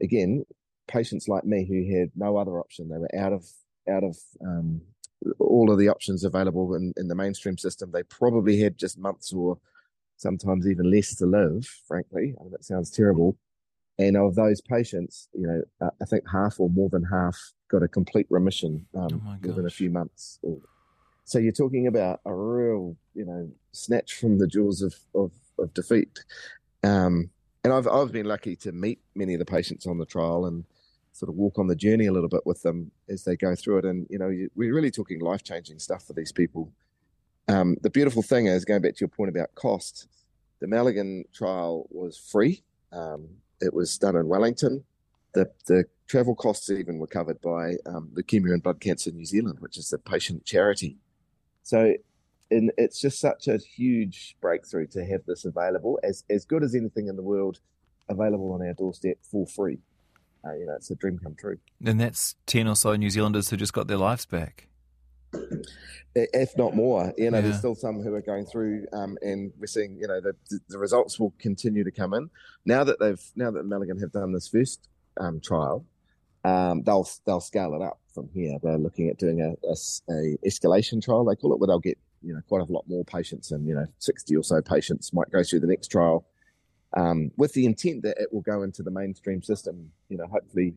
again, 0.00 0.44
patients 0.88 1.28
like 1.28 1.44
me 1.44 1.64
who 1.66 1.98
had 1.98 2.10
no 2.14 2.36
other 2.36 2.58
option. 2.58 2.88
They 2.88 2.98
were 2.98 3.14
out 3.16 3.32
of 3.32 3.46
out 3.88 4.04
of 4.04 4.16
um, 4.46 4.80
all 5.38 5.70
of 5.70 5.78
the 5.78 5.88
options 5.88 6.24
available 6.24 6.74
in, 6.74 6.92
in 6.96 7.08
the 7.08 7.14
mainstream 7.14 7.58
system. 7.58 7.90
They 7.90 8.02
probably 8.04 8.60
had 8.60 8.78
just 8.78 8.98
months 8.98 9.32
or 9.32 9.58
sometimes 10.16 10.66
even 10.66 10.90
less 10.90 11.14
to 11.16 11.26
live. 11.26 11.66
Frankly, 11.86 12.34
I 12.38 12.42
mean, 12.42 12.52
that 12.52 12.64
sounds 12.64 12.90
terrible. 12.90 13.36
And 13.98 14.16
of 14.16 14.34
those 14.34 14.60
patients, 14.60 15.28
you 15.34 15.46
know, 15.46 15.62
uh, 15.80 15.90
I 16.00 16.04
think 16.06 16.24
half 16.30 16.58
or 16.58 16.70
more 16.70 16.88
than 16.88 17.04
half 17.04 17.38
got 17.70 17.82
a 17.82 17.88
complete 17.88 18.26
remission 18.30 18.86
um, 18.94 19.22
oh 19.26 19.36
within 19.46 19.66
a 19.66 19.70
few 19.70 19.90
months. 19.90 20.38
So 21.24 21.38
you're 21.38 21.52
talking 21.52 21.86
about 21.86 22.20
a 22.24 22.34
real, 22.34 22.96
you 23.14 23.24
know, 23.24 23.50
snatch 23.72 24.14
from 24.14 24.38
the 24.38 24.46
jaws 24.46 24.82
of, 24.82 24.94
of, 25.14 25.32
of 25.58 25.72
defeat. 25.74 26.24
Um, 26.82 27.30
and 27.64 27.72
I've, 27.72 27.86
I've 27.86 28.12
been 28.12 28.26
lucky 28.26 28.56
to 28.56 28.72
meet 28.72 29.00
many 29.14 29.34
of 29.34 29.38
the 29.38 29.44
patients 29.46 29.86
on 29.86 29.98
the 29.98 30.06
trial 30.06 30.46
and 30.46 30.64
sort 31.12 31.28
of 31.28 31.36
walk 31.36 31.58
on 31.58 31.68
the 31.68 31.76
journey 31.76 32.06
a 32.06 32.12
little 32.12 32.28
bit 32.28 32.44
with 32.44 32.62
them 32.62 32.90
as 33.08 33.24
they 33.24 33.36
go 33.36 33.54
through 33.54 33.78
it. 33.78 33.84
And, 33.84 34.06
you 34.10 34.18
know, 34.18 34.32
we're 34.56 34.74
really 34.74 34.90
talking 34.90 35.20
life 35.20 35.42
changing 35.42 35.78
stuff 35.78 36.04
for 36.04 36.12
these 36.12 36.32
people. 36.32 36.72
Um, 37.48 37.76
the 37.82 37.90
beautiful 37.90 38.22
thing 38.22 38.46
is, 38.46 38.64
going 38.64 38.82
back 38.82 38.94
to 38.94 39.00
your 39.00 39.08
point 39.08 39.28
about 39.28 39.54
cost, 39.54 40.08
the 40.60 40.66
Malaghan 40.66 41.24
trial 41.32 41.86
was 41.90 42.16
free. 42.16 42.62
Um, 42.92 43.28
it 43.60 43.74
was 43.74 43.98
done 43.98 44.16
in 44.16 44.26
Wellington. 44.26 44.84
The, 45.34 45.50
the 45.66 45.84
travel 46.08 46.34
costs 46.34 46.70
even 46.70 46.98
were 46.98 47.06
covered 47.06 47.40
by 47.40 47.76
um, 47.86 48.10
Leukemia 48.14 48.52
and 48.52 48.62
Blood 48.62 48.80
Cancer 48.80 49.10
New 49.10 49.24
Zealand, 49.24 49.60
which 49.60 49.76
is 49.76 49.88
the 49.88 49.98
patient 49.98 50.44
charity. 50.44 50.98
So 51.62 51.94
and 52.52 52.70
it's 52.76 53.00
just 53.00 53.18
such 53.18 53.48
a 53.48 53.56
huge 53.56 54.36
breakthrough 54.40 54.86
to 54.88 55.04
have 55.04 55.24
this 55.26 55.44
available, 55.44 55.98
as 56.02 56.24
as 56.30 56.44
good 56.44 56.62
as 56.62 56.74
anything 56.74 57.08
in 57.08 57.16
the 57.16 57.22
world, 57.22 57.60
available 58.08 58.52
on 58.52 58.66
our 58.66 58.74
doorstep 58.74 59.16
for 59.22 59.46
free. 59.46 59.78
Uh, 60.44 60.54
you 60.54 60.66
know, 60.66 60.74
it's 60.74 60.90
a 60.90 60.96
dream 60.96 61.18
come 61.22 61.34
true. 61.34 61.58
And 61.84 62.00
that's 62.00 62.36
ten 62.46 62.68
or 62.68 62.76
so 62.76 62.94
New 62.94 63.10
Zealanders 63.10 63.50
who 63.50 63.56
just 63.56 63.72
got 63.72 63.86
their 63.86 63.96
lives 63.96 64.26
back. 64.26 64.68
If 66.14 66.58
not 66.58 66.76
more, 66.76 67.14
you 67.16 67.30
know, 67.30 67.38
yeah. 67.38 67.42
there's 67.42 67.58
still 67.58 67.74
some 67.74 68.02
who 68.02 68.14
are 68.14 68.20
going 68.20 68.44
through, 68.44 68.86
um, 68.92 69.16
and 69.22 69.50
we're 69.58 69.66
seeing, 69.66 69.96
you 69.98 70.06
know, 70.06 70.20
the, 70.20 70.34
the 70.68 70.76
results 70.76 71.18
will 71.18 71.32
continue 71.38 71.84
to 71.84 71.90
come 71.90 72.12
in 72.12 72.28
now 72.66 72.84
that 72.84 73.00
they've 73.00 73.22
now 73.34 73.50
that 73.50 73.64
Malaghan 73.64 73.98
have 74.00 74.12
done 74.12 74.32
this 74.32 74.48
first 74.48 74.88
um, 75.18 75.40
trial. 75.40 75.86
Um, 76.44 76.82
they'll 76.82 77.08
they'll 77.24 77.40
scale 77.40 77.74
it 77.74 77.80
up 77.80 78.01
from 78.14 78.28
here. 78.32 78.58
They're 78.62 78.78
looking 78.78 79.08
at 79.08 79.18
doing 79.18 79.40
a, 79.40 79.50
a, 79.66 79.76
a 80.12 80.38
escalation 80.46 81.02
trial. 81.02 81.24
They 81.24 81.36
call 81.36 81.52
it, 81.52 81.58
where 81.58 81.68
they'll 81.68 81.78
get 81.78 81.98
you 82.22 82.34
know 82.34 82.40
quite 82.48 82.62
a 82.62 82.72
lot 82.72 82.84
more 82.88 83.04
patients, 83.04 83.50
and 83.50 83.66
you 83.66 83.74
know 83.74 83.86
sixty 83.98 84.36
or 84.36 84.44
so 84.44 84.60
patients 84.60 85.12
might 85.12 85.30
go 85.30 85.42
through 85.42 85.60
the 85.60 85.66
next 85.66 85.88
trial, 85.88 86.26
um, 86.94 87.30
with 87.36 87.52
the 87.54 87.66
intent 87.66 88.02
that 88.02 88.18
it 88.18 88.32
will 88.32 88.42
go 88.42 88.62
into 88.62 88.82
the 88.82 88.90
mainstream 88.90 89.42
system. 89.42 89.90
You 90.08 90.18
know, 90.18 90.26
hopefully 90.26 90.74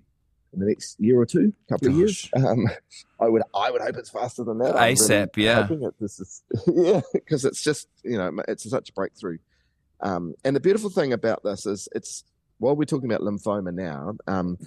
in 0.56 0.60
the 0.60 0.66
next 0.66 1.00
year 1.00 1.20
or 1.20 1.26
two, 1.26 1.54
couple 1.70 1.90
Gosh. 1.90 1.94
of 1.94 2.00
years. 2.00 2.30
Um, 2.36 2.70
I 3.20 3.28
would 3.28 3.44
I 3.54 3.72
would 3.72 3.82
hope 3.82 3.98
it's 3.98 4.10
faster 4.10 4.44
than 4.44 4.58
that. 4.60 4.76
ASAP, 4.76 5.36
really 5.36 5.48
yeah. 5.48 5.68
It, 5.70 5.94
this 6.00 6.20
is, 6.20 6.44
yeah, 6.68 7.02
because 7.14 7.46
it's 7.46 7.64
just 7.64 7.88
you 8.04 8.18
know 8.18 8.32
it's 8.48 8.70
such 8.70 8.90
a 8.90 8.94
breakthrough. 8.94 9.38
Um, 10.02 10.34
and 10.44 10.56
the 10.56 10.60
beautiful 10.60 10.90
thing 10.90 11.14
about 11.14 11.44
this 11.44 11.66
is 11.66 11.88
it's 11.94 12.24
while 12.58 12.76
we're 12.76 12.86
talking 12.86 13.12
about 13.12 13.22
lymphoma 13.22 13.74
now, 13.74 14.16
um, 14.28 14.58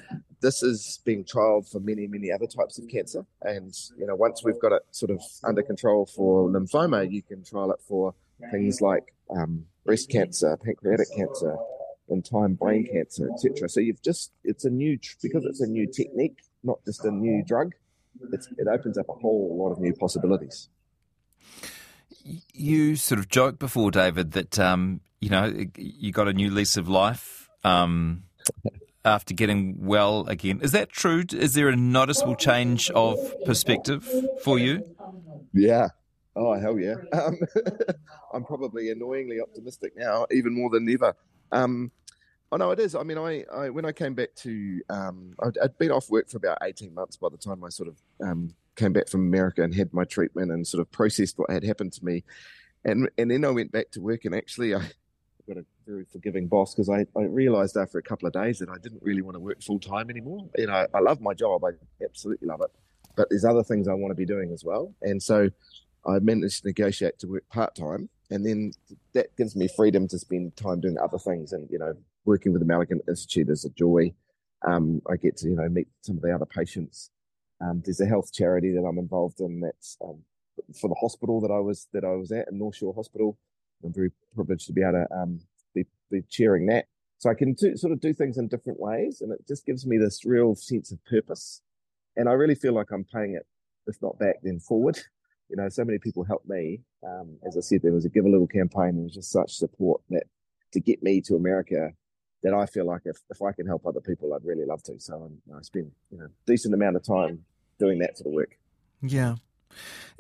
this 0.41 0.63
is 0.63 1.01
being 1.05 1.25
trialed 1.25 1.71
for 1.71 1.81
many, 1.81 2.07
many 2.07 2.31
other 2.31 2.47
types 2.47 2.79
of 2.79 2.89
cancer. 2.89 3.27
And, 3.43 3.75
you 3.99 4.07
know, 4.07 4.15
once 4.15 4.43
we've 4.45 4.61
got 4.61 4.73
it 4.73 4.83
sort 4.91 5.11
of 5.11 5.21
under 5.45 5.63
control 5.63 6.07
for 6.07 6.49
lymphoma, 6.49 7.11
you 7.11 7.23
can 7.23 7.45
trial 7.45 7.73
it 7.73 7.81
for 7.87 8.15
things 8.51 8.81
like 8.81 9.15
um, 9.31 9.67
breast 9.85 10.11
cancer, 10.11 10.57
pancreatic 10.57 11.09
cancer, 11.17 11.57
in 12.09 12.23
time 12.23 12.55
brain 12.55 12.87
cancer, 12.87 13.29
etc. 13.33 13.69
So 13.69 13.81
you've 13.81 14.03
just 14.03 14.33
it's 14.45 14.65
a 14.65 14.71
new 14.71 14.99
because 15.23 15.45
it's 15.45 15.61
a 15.61 15.67
new 15.67 15.87
technique, 15.87 16.39
not 16.63 16.79
just 16.85 17.05
a 17.05 17.11
new 17.11 17.45
drug. 17.45 17.75
it 18.33 18.69
opens 18.69 18.99
up 18.99 19.09
a 19.09 19.13
whole 19.13 19.57
lot 19.59 19.73
of 19.73 19.79
new 19.79 19.95
possibilities. 19.95 20.69
You 22.53 22.97
sort 22.97 23.19
of 23.19 23.29
joked 23.29 23.59
before, 23.59 23.91
David, 23.91 24.33
that 24.33 24.59
um, 24.59 25.01
you 25.21 25.31
know 25.31 25.53
you 25.77 26.13
got 26.13 26.29
a 26.29 26.33
new 26.33 26.51
lease 26.51 26.77
of 26.77 26.89
life 26.89 27.49
um, 27.65 28.25
after 29.09 29.35
getting 29.35 29.87
well 29.87 30.27
again. 30.29 30.61
Is 30.63 30.73
that 30.73 30.91
true? 30.91 31.25
Is 31.33 31.55
there 31.55 31.69
a 31.69 31.77
noticeable 31.77 32.37
change 32.37 32.91
of 32.91 33.19
perspective 33.45 34.09
for 34.45 34.59
you? 34.59 34.85
Yeah. 35.53 35.89
Oh 36.37 36.59
hell 36.61 36.79
yeah! 36.79 36.95
Um, 37.13 37.39
I'm 38.35 38.45
probably 38.45 38.91
annoyingly 38.91 39.41
optimistic 39.41 39.95
now, 39.97 40.27
even 40.31 40.55
more 40.55 40.71
than 40.71 40.89
ever. 40.89 41.15
Um, 41.51 41.91
oh 42.53 42.57
no, 42.59 42.71
it 42.71 42.79
is. 42.79 42.95
I 42.95 43.03
mean, 43.03 43.19
I, 43.19 43.45
I 43.53 43.71
when 43.71 43.85
I 43.85 43.93
came 43.93 44.15
back 44.15 44.35
to, 44.37 44.81
um, 44.91 45.35
I'd, 45.43 45.59
I'd, 45.63 45.79
been 45.79 45.91
off 45.91 46.11
work 46.11 46.29
for 46.29 46.37
about 46.37 46.59
18 46.63 46.95
months 46.95 47.17
by 47.17 47.29
the 47.31 47.39
time 47.39 47.65
I 47.65 47.71
sort 47.71 47.89
of 47.89 47.97
um, 48.23 48.55
came 48.77 48.93
back 48.93 49.09
from 49.09 49.23
America 49.23 49.63
and 49.63 49.75
had 49.75 49.93
my 49.93 50.05
treatment 50.05 50.53
and 50.53 50.67
sort 50.67 50.81
of 50.81 50.93
processed 50.93 51.39
what 51.39 51.51
had 51.51 51.65
happened 51.65 51.95
to 51.95 52.05
me, 52.05 52.23
and 52.85 53.09
and 53.19 53.31
then 53.31 53.45
I 53.45 53.51
went 53.51 53.73
back 53.73 53.91
to 53.93 54.01
work 54.01 54.25
and 54.25 54.35
actually 54.35 54.75
I 54.75 54.83
got 55.49 55.57
a 55.57 55.65
very 55.89 56.05
forgiving 56.05 56.47
boss 56.47 56.75
because 56.75 56.89
I, 56.89 57.07
I 57.19 57.25
realized 57.25 57.77
after 57.77 57.99
a 57.99 58.03
couple 58.03 58.27
of 58.27 58.35
days 58.35 58.59
that 58.59 58.69
I 58.69 58.77
didn't 58.83 59.03
really 59.03 59.23
want 59.23 59.37
to 59.37 59.41
work 59.41 59.63
full 59.63 59.81
time 59.81 60.11
anymore. 60.11 60.49
You 60.57 60.67
know, 60.67 60.87
I 60.93 61.01
love 61.01 61.21
my 61.21 61.35
job, 61.35 61.65
I 61.65 61.71
absolutely 62.05 62.47
love 62.47 62.61
it, 62.61 62.71
but 63.17 63.29
there's 63.31 63.45
other 63.45 63.65
things 63.65 63.89
I 63.89 63.95
want 63.95 64.11
to 64.11 64.17
be 64.17 64.27
doing 64.27 64.53
as 64.53 64.65
well, 64.65 64.95
and 65.03 65.23
so 65.23 65.49
I 66.07 66.19
managed 66.21 66.63
to 66.63 66.69
negotiate 66.69 67.19
to 67.21 67.27
work 67.27 67.49
part 67.49 67.75
time 67.75 68.09
and 68.31 68.45
then 68.45 68.73
that 69.15 69.35
gives 69.37 69.57
me 69.57 69.69
freedom 69.69 70.07
to 70.09 70.19
spend 70.19 70.57
time 70.57 70.81
doing 70.81 70.99
other 70.99 71.19
things. 71.19 71.53
And 71.53 71.69
you 71.71 71.79
know, 71.79 71.95
working 72.25 72.53
with 72.53 72.67
the 72.67 72.73
Malaghan 72.73 73.01
Institute 73.09 73.49
is 73.49 73.65
a 73.65 73.71
joy. 73.71 74.13
Um, 74.67 75.01
I 75.11 75.17
get 75.17 75.37
to 75.39 75.49
you 75.49 75.57
know 75.57 75.69
meet 75.69 75.89
some 76.03 76.17
of 76.17 76.23
the 76.23 76.35
other 76.35 76.47
patients. 76.47 77.11
Um, 77.61 77.83
there's 77.85 78.01
a 78.01 78.07
health 78.07 78.33
charity 78.33 78.73
that 78.73 78.85
I'm 78.85 78.99
involved 78.99 79.41
in 79.41 79.61
that's 79.61 79.97
um, 80.05 80.23
for 80.81 80.89
the 80.89 80.97
hospital 81.01 81.41
that 81.41 81.51
I 81.51 81.59
was 81.59 81.89
that 81.93 82.05
I 82.05 82.13
was 82.13 82.33
at 82.33 82.49
in 82.51 82.59
North 82.59 82.77
Shore 82.77 82.95
Hospital. 82.95 83.39
I'm 83.85 83.93
very 83.93 84.11
privileged 84.35 84.67
to 84.67 84.73
be 84.73 84.83
able 84.83 84.93
to 84.93 85.15
um, 85.15 85.41
be, 86.11 86.23
chairing 86.29 86.67
that. 86.67 86.87
So 87.19 87.31
I 87.31 87.35
can 87.35 87.55
do, 87.55 87.77
sort 87.77 87.93
of 87.93 88.01
do 88.01 88.15
things 88.15 88.39
in 88.39 88.49
different 88.49 88.79
ways, 88.79 89.21
and 89.21 89.33
it 89.33 89.47
just 89.49 89.67
gives 89.67 89.87
me 89.87 89.99
this 89.99 90.25
real 90.25 90.55
sense 90.55 90.93
of 90.93 91.05
purpose. 91.05 91.63
And 92.17 92.29
I 92.29 92.33
really 92.33 92.55
feel 92.55 92.73
like 92.73 92.91
I'm 92.93 93.05
paying 93.05 93.35
it, 93.35 93.47
if 93.87 93.97
not 94.01 94.19
back, 94.19 94.37
then 94.43 94.61
forward 94.61 94.99
you 95.49 95.57
know, 95.57 95.69
so 95.69 95.85
many 95.85 95.99
people 95.99 96.25
helped 96.25 96.49
me. 96.49 96.81
Um, 97.07 97.39
as 97.47 97.57
I 97.57 97.61
said, 97.61 97.83
there 97.83 97.93
was 97.93 98.05
a 98.05 98.09
Give 98.09 98.27
a 98.27 98.29
Little 98.29 98.47
campaign. 98.47 98.97
There 98.97 99.05
was 99.05 99.15
just 99.15 99.31
such 99.31 99.53
support 99.53 100.03
that 100.11 100.25
to 100.73 100.81
get 100.81 101.03
me 101.03 101.21
to 101.23 101.37
America 101.37 101.93
that 102.43 102.55
I 102.55 102.67
feel 102.67 102.85
like 102.85 103.03
if, 103.05 103.17
if 103.31 103.43
I 103.43 103.53
can 103.53 103.67
help 103.67 103.87
other 103.87 104.01
people, 104.01 104.35
I'd 104.35 104.45
really 104.45 104.67
love 104.67 104.83
to. 104.85 105.01
So 105.01 105.15
I'm, 105.15 105.57
I 105.57 105.63
spend, 105.63 105.91
you 106.11 106.19
know, 106.19 106.29
decent 106.47 106.75
amount 106.75 106.97
of 106.97 107.03
time 107.03 107.45
doing 107.79 107.99
that 108.01 108.19
sort 108.19 108.29
of 108.29 108.33
work. 108.35 108.59
Yeah. 109.03 109.37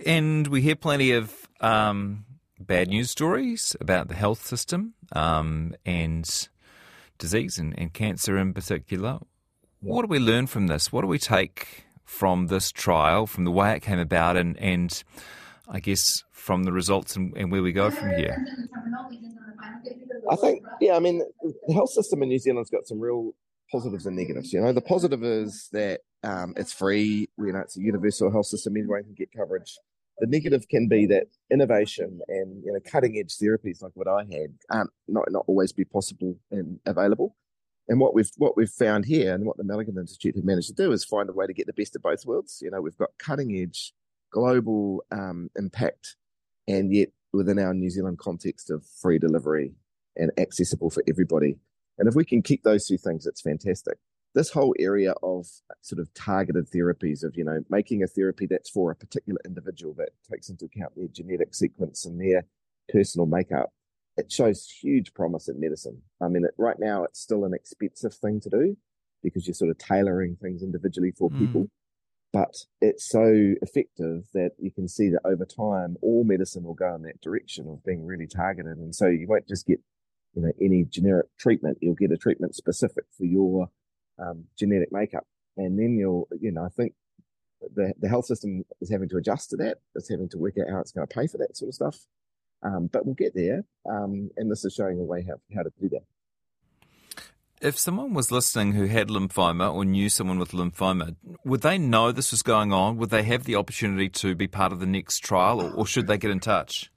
And 0.04 0.47
we 0.47 0.62
hear 0.62 0.76
plenty 0.76 1.12
of 1.12 1.33
um, 1.61 2.25
bad 2.59 2.88
news 2.88 3.11
stories 3.11 3.77
about 3.81 4.09
the 4.09 4.15
health 4.15 4.45
system 4.45 4.95
um, 5.12 5.75
and 5.87 6.49
disease 7.19 7.59
and, 7.59 7.79
and, 7.79 7.93
cancer 7.93 8.37
in 8.37 8.53
particular. 8.53 9.19
What 9.81 10.03
do 10.03 10.09
we 10.09 10.19
learn 10.19 10.47
from 10.47 10.67
this? 10.67 10.93
What 10.93 11.03
do 11.03 11.07
we 11.07 11.19
take 11.19 11.87
from 12.05 12.47
this 12.47 12.71
trial, 12.71 13.27
from 13.27 13.45
the 13.45 13.50
way 13.50 13.75
it 13.77 13.81
came 13.81 13.99
about, 13.99 14.37
and, 14.37 14.57
and 14.59 15.03
I 15.69 15.81
guess 15.81 16.25
from 16.31 16.65
the 16.65 16.73
results 16.73 17.17
and, 17.17 17.37
and 17.37 17.53
where 17.53 17.62
we 17.62 17.73
go 17.73 17.91
from 17.91 18.11
here? 18.17 18.45
I 20.31 20.37
think, 20.37 20.62
yeah, 20.81 20.97
I 20.97 20.99
mean, 21.00 21.23
the 21.67 21.75
health 21.75 21.91
system 21.91 22.23
in 22.23 22.29
New 22.29 22.38
Zealand's 22.38 22.71
got 22.71 22.87
some 22.87 23.00
real 23.00 23.35
positives 23.71 24.07
and 24.07 24.17
negatives. 24.17 24.53
You 24.53 24.61
know, 24.61 24.73
the 24.73 24.81
positive 24.81 25.23
is 25.23 25.69
that 25.73 26.00
um, 26.23 26.55
it's 26.57 26.73
free. 26.73 27.29
You 27.38 27.53
know, 27.53 27.61
it's 27.61 27.77
a 27.77 27.81
universal 27.81 28.31
health 28.31 28.47
system. 28.47 28.77
Anyone 28.77 29.05
can 29.05 29.15
get 29.15 29.31
coverage. 29.37 29.79
The 30.21 30.27
negative 30.27 30.69
can 30.69 30.89
be 30.89 31.07
that 31.07 31.27
innovation 31.51 32.21
and 32.29 32.63
you 32.65 32.73
know 32.73 32.81
cutting 32.85 33.17
edge 33.19 33.37
therapies 33.37 33.83
like 33.83 33.93
what 33.95 34.09
I 34.09 34.25
had 34.25 34.55
aren't 34.71 34.91
not 35.07 35.31
not 35.31 35.45
always 35.47 35.73
be 35.73 35.85
possible 35.85 36.37
and 36.51 36.81
available. 36.87 37.37
And 37.89 38.01
what 38.01 38.15
we've 38.15 38.31
what 38.37 38.57
we've 38.57 38.69
found 38.69 39.07
here, 39.07 39.35
and 39.35 39.47
what 39.47 39.57
the 39.57 39.63
Malaghan 39.63 39.99
Institute 39.99 40.37
have 40.37 40.45
managed 40.45 40.69
to 40.69 40.75
do, 40.75 40.93
is 40.93 41.05
find 41.05 41.29
a 41.31 41.33
way 41.33 41.47
to 41.47 41.55
get 41.55 41.67
the 41.67 41.73
best 41.73 41.97
of 41.97 42.03
both 42.03 42.27
worlds. 42.27 42.59
You 42.61 42.71
know, 42.71 42.81
we've 42.83 42.99
got 42.99 43.11
cutting 43.19 43.57
edge, 43.57 43.95
global 44.31 45.05
um, 45.11 45.49
impact, 45.57 46.17
and 46.67 46.93
yet 46.93 47.09
within 47.33 47.59
our 47.59 47.73
New 47.73 47.91
Zealand 47.91 48.19
context 48.19 48.71
of 48.71 48.85
free 49.01 49.19
delivery 49.19 49.73
and 50.17 50.31
accessible 50.39 50.91
for 50.91 51.03
everybody. 51.09 51.57
And 51.99 52.09
if 52.09 52.15
we 52.15 52.25
can 52.25 52.43
keep 52.43 52.63
those 52.63 52.87
two 52.87 52.99
things, 52.99 53.27
it's 53.27 53.41
fantastic. 53.41 53.99
This 54.38 54.50
whole 54.50 54.75
area 54.78 55.12
of 55.23 55.47
sort 55.83 55.99
of 55.99 56.12
targeted 56.14 56.71
therapies, 56.71 57.25
of 57.25 57.37
you 57.37 57.45
know, 57.45 57.61
making 57.68 58.02
a 58.02 58.07
therapy 58.07 58.47
that's 58.47 58.71
for 58.71 58.90
a 58.90 58.97
particular 58.97 59.40
individual 59.45 59.95
that 59.95 60.11
takes 60.30 60.49
into 60.49 60.66
account 60.66 60.92
their 60.97 61.09
genetic 61.09 61.54
sequence 61.54 62.07
and 62.07 62.21
their 62.21 62.45
personal 62.88 63.26
makeup 63.26 63.71
it 64.18 64.33
shows 64.33 64.68
huge 64.68 65.14
promise 65.14 65.49
in 65.49 65.61
medicine. 65.61 66.02
I 66.21 66.28
mean, 66.28 66.45
it, 66.45 66.50
right 66.59 66.78
now 66.78 67.04
it's 67.04 67.21
still 67.21 67.45
an 67.45 67.54
expensive 67.54 68.12
thing 68.14 68.40
to 68.40 68.50
do 68.50 68.76
because 69.23 69.47
you're 69.47 69.54
sort 69.54 69.71
of 69.71 69.78
tailoring 69.78 70.37
things 70.37 70.62
individually 70.62 71.12
for 71.16 71.30
mm. 71.30 71.38
people. 71.38 71.71
But 72.33 72.54
it's 72.80 73.09
so 73.09 73.54
effective 73.62 74.25
that 74.35 74.50
you 74.59 74.71
can 74.71 74.88
see 74.88 75.09
that 75.11 75.23
over 75.25 75.47
time, 75.47 75.97
all 76.02 76.25
medicine 76.25 76.64
will 76.64 76.75
go 76.75 76.95
in 76.95 77.02
that 77.02 77.21
direction 77.23 77.68
of 77.68 77.85
being 77.85 78.04
really 78.04 78.26
targeted. 78.26 78.76
And 78.76 78.95
so 78.95 79.07
you 79.07 79.26
won't 79.26 79.49
just 79.49 79.66
get, 79.66 79.78
you 80.35 80.42
know, 80.42 80.52
any 80.61 80.85
generic 80.85 81.26
treatment. 81.38 81.78
You'll 81.80 81.95
get 81.95 82.12
a 82.12 82.18
treatment 82.18 82.54
specific 82.54 83.04
for 83.16 83.25
your 83.25 83.71
um, 84.19 84.45
genetic 84.59 84.93
makeup. 84.93 85.27
And 85.57 85.79
then 85.79 85.97
you'll, 85.97 86.29
you 86.41 86.53
know, 86.53 86.65
I 86.65 86.69
think 86.69 86.95
the, 87.75 87.93
the 88.01 88.09
health 88.09 88.27
system 88.27 88.65
is 88.81 88.91
having 88.91 89.09
to 89.09 89.17
adjust 89.17 89.51
to 89.51 89.57
that. 89.57 89.79
It's 89.95 90.09
having 90.09 90.29
to 90.31 90.39
work 90.39 90.55
out 90.61 90.71
how 90.71 90.81
it's 90.81 90.93
going 90.93 91.07
to 91.07 91.15
pay 91.15 91.27
for 91.27 91.39
that 91.39 91.57
sort 91.57 91.69
of 91.69 91.75
stuff. 91.75 91.99
Um, 92.63 92.89
but 92.93 93.07
we'll 93.07 93.15
get 93.15 93.35
there. 93.35 93.65
Um, 93.89 94.31
and 94.37 94.51
this 94.51 94.65
is 94.65 94.75
showing 94.75 94.99
a 94.99 95.05
way 95.05 95.25
how, 95.27 95.35
how 95.55 95.63
to 95.63 95.71
do 95.81 95.89
that. 95.91 96.03
If 97.61 97.77
someone 97.77 98.15
was 98.15 98.31
listening 98.31 98.73
who 98.73 98.87
had 98.87 99.09
lymphoma 99.09 99.75
or 99.75 99.85
knew 99.85 100.09
someone 100.09 100.39
with 100.39 100.53
lymphoma, 100.53 101.17
would 101.45 101.63
they 101.63 101.77
know 101.77 102.13
this 102.13 102.31
was 102.31 102.43
going 102.43 102.73
on? 102.73 102.99
Would 102.99 103.11
they 103.11 103.25
have 103.25 103.45
the 103.45 103.57
opportunity 103.57 104.09
to 104.11 104.37
be 104.37 104.47
part 104.47 104.73
of 104.73 104.79
the 104.79 104.87
next 104.87 105.25
trial, 105.25 105.61
or, 105.61 105.73
or 105.73 105.87
should 105.87 106.07
they 106.07 106.19
get 106.19 106.31
in 106.31 106.39
touch? 106.39 106.93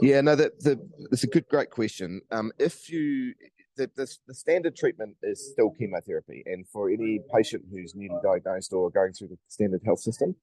Yeah, 0.00 0.22
no, 0.22 0.34
that, 0.34 0.60
that, 0.60 0.78
that's 1.10 1.24
a 1.24 1.26
good, 1.26 1.46
great 1.48 1.68
question. 1.68 2.22
Um, 2.30 2.52
if 2.58 2.88
you 2.88 3.34
the, 3.80 3.90
the, 3.96 4.16
the, 4.28 4.34
standard 4.34 4.76
treatment 4.76 5.16
is 5.22 5.50
still 5.52 5.70
chemotherapy. 5.70 6.42
And 6.46 6.66
for 6.68 6.90
any 6.90 7.20
patient 7.34 7.64
who's 7.70 7.94
newly 7.94 8.18
diagnosed 8.22 8.72
or 8.72 8.90
going 8.90 9.12
through 9.12 9.28
the 9.28 9.38
standard 9.48 9.80
health 9.84 10.00
system, 10.00 10.36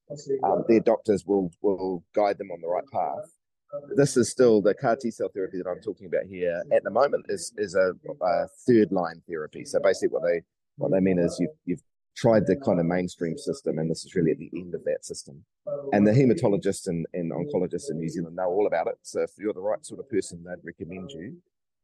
um, 0.44 0.64
their 0.68 0.80
doctors 0.80 1.24
will, 1.24 1.50
will 1.62 2.04
guide 2.14 2.38
them 2.38 2.50
on 2.50 2.60
the 2.60 2.68
right 2.68 2.84
path. 2.92 3.30
This 3.94 4.16
is 4.16 4.30
still 4.30 4.60
the 4.62 4.74
CAR 4.74 4.96
T 4.96 5.10
cell 5.10 5.28
therapy 5.32 5.58
that 5.58 5.68
I'm 5.68 5.80
talking 5.80 6.06
about 6.06 6.24
here 6.28 6.62
at 6.72 6.82
the 6.84 6.90
moment 6.90 7.26
is, 7.28 7.52
is 7.58 7.74
a, 7.74 7.92
a 8.24 8.48
third 8.66 8.90
line 8.90 9.22
therapy. 9.28 9.64
So 9.64 9.78
basically, 9.78 10.08
what 10.08 10.22
they 10.22 10.40
what 10.78 10.90
they 10.90 11.00
mean 11.00 11.18
is 11.18 11.36
you've, 11.38 11.50
you've 11.66 11.82
tried 12.16 12.46
the 12.46 12.56
kind 12.56 12.80
of 12.80 12.86
mainstream 12.86 13.36
system, 13.36 13.78
and 13.78 13.90
this 13.90 14.04
is 14.04 14.14
really 14.14 14.30
at 14.30 14.38
the 14.38 14.50
end 14.54 14.74
of 14.74 14.84
that 14.84 15.04
system. 15.04 15.44
And 15.92 16.06
the 16.06 16.12
hematologists 16.12 16.86
and, 16.86 17.04
and 17.12 17.30
oncologists 17.30 17.90
in 17.90 17.98
New 17.98 18.08
Zealand 18.08 18.36
know 18.36 18.46
all 18.46 18.66
about 18.66 18.86
it. 18.86 18.96
So 19.02 19.22
if 19.22 19.32
you're 19.38 19.52
the 19.52 19.60
right 19.60 19.84
sort 19.84 20.00
of 20.00 20.08
person, 20.08 20.44
they'd 20.44 20.64
recommend 20.64 21.10
you. 21.10 21.36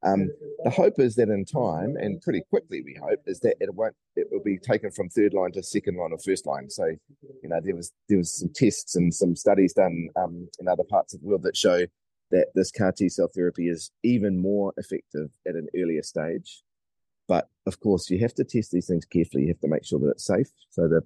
Um, 0.04 0.30
the 0.62 0.70
hope 0.70 0.98
is 0.98 1.14
that 1.16 1.30
in 1.30 1.44
time, 1.44 1.96
and 1.96 2.20
pretty 2.20 2.42
quickly, 2.50 2.82
we 2.82 2.94
hope, 2.94 3.20
is 3.26 3.40
that 3.40 3.56
it 3.60 3.74
won't. 3.74 3.94
It 4.16 4.28
will 4.30 4.42
be 4.42 4.58
taken 4.58 4.90
from 4.90 5.08
third 5.08 5.32
line 5.32 5.52
to 5.52 5.62
second 5.62 5.96
line 5.96 6.12
or 6.12 6.18
first 6.18 6.46
line. 6.46 6.68
So, 6.68 6.84
you 6.84 7.48
know, 7.48 7.60
there 7.62 7.74
was 7.74 7.92
there 8.08 8.18
was 8.18 8.38
some 8.38 8.50
tests 8.54 8.96
and 8.96 9.12
some 9.12 9.34
studies 9.34 9.72
done 9.72 10.08
um, 10.16 10.48
in 10.60 10.68
other 10.68 10.84
parts 10.84 11.14
of 11.14 11.20
the 11.20 11.26
world 11.26 11.42
that 11.42 11.56
show 11.56 11.86
that 12.30 12.48
this 12.54 12.70
CAR 12.70 12.92
T 12.92 13.08
cell 13.08 13.30
therapy 13.34 13.68
is 13.68 13.90
even 14.02 14.40
more 14.40 14.74
effective 14.76 15.30
at 15.48 15.54
an 15.54 15.68
earlier 15.76 16.02
stage. 16.02 16.62
But 17.26 17.48
of 17.66 17.80
course, 17.80 18.10
you 18.10 18.18
have 18.20 18.34
to 18.34 18.44
test 18.44 18.72
these 18.72 18.86
things 18.86 19.06
carefully. 19.06 19.44
You 19.44 19.48
have 19.48 19.60
to 19.60 19.68
make 19.68 19.84
sure 19.84 19.98
that 20.00 20.10
it's 20.10 20.26
safe. 20.26 20.48
So 20.70 20.86
that 20.88 21.02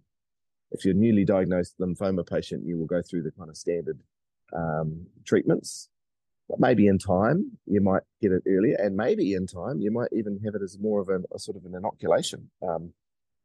if 0.73 0.85
you're 0.85 0.95
newly 0.95 1.25
diagnosed 1.25 1.79
lymphoma 1.79 2.29
patient, 2.29 2.67
you 2.67 2.77
will 2.79 2.87
go 2.87 3.03
through 3.03 3.23
the 3.23 3.31
kind 3.31 3.49
of 3.49 3.57
standard 3.57 4.01
um, 4.53 5.07
treatments 5.25 5.89
but 6.49 6.61
maybe 6.61 6.87
in 6.87 6.99
time 6.99 7.59
you 7.67 7.81
might 7.81 8.03
get 8.21 8.33
it 8.33 8.43
earlier, 8.49 8.77
and 8.79 8.97
maybe 8.97 9.35
in 9.35 9.47
time 9.47 9.81
you 9.81 9.91
might 9.91 10.09
even 10.13 10.41
have 10.45 10.55
it 10.55 10.63
as 10.63 10.79
more 10.81 11.01
of 11.01 11.09
a, 11.09 11.21
a 11.35 11.39
sort 11.39 11.57
of 11.57 11.65
an 11.65 11.75
inoculation. 11.75 12.51
Um, 12.63 12.93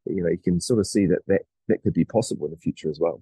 you 0.05 0.23
know, 0.23 0.29
you 0.29 0.37
can 0.37 0.59
sort 0.59 0.79
of 0.79 0.87
see 0.87 1.05
that, 1.07 1.19
that 1.27 1.41
that 1.67 1.81
could 1.83 1.93
be 1.93 2.05
possible 2.05 2.45
in 2.45 2.51
the 2.51 2.57
future 2.57 2.89
as 2.89 2.99
well. 2.99 3.21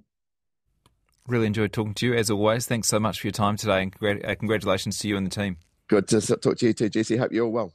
Really 1.28 1.46
enjoyed 1.48 1.72
talking 1.72 1.94
to 1.96 2.08
you 2.08 2.14
as 2.16 2.32
always. 2.32 2.66
Thanks 2.66 2.88
so 2.88 3.00
much 3.00 3.22
for 3.22 3.28
your 3.28 3.34
time 3.34 3.58
today, 3.58 3.82
and 3.82 4.26
uh, 4.26 4.36
congratulations 4.36 4.98
to 5.00 5.08
you 5.08 5.18
and 5.18 5.26
the 5.26 5.32
team. 5.32 5.58
Good 5.88 6.08
to 6.10 6.22
talk 6.22 6.58
to 6.58 6.66
you 6.66 6.74
too, 6.74 6.90
Jesse. 6.90 7.18
Hope 7.18 7.32
you're 7.32 7.46
all 7.46 7.52
well. 7.52 7.74